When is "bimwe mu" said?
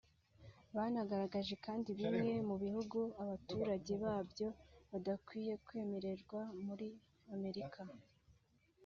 1.99-2.55